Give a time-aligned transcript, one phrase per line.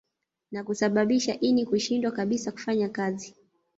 [0.51, 3.35] Na kusababisha ini kushindwa kabisa kufanya kazi